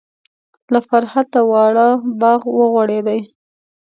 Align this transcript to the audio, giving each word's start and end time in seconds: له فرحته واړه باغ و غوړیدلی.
له 0.73 0.79
فرحته 0.89 1.39
واړه 1.51 1.87
باغ 2.21 2.41
و 2.55 2.59
غوړیدلی. 2.73 3.19